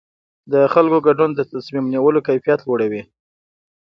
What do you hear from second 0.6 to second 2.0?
خلکو ګډون د تصمیم